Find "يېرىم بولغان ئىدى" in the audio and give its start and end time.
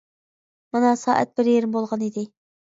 1.53-2.29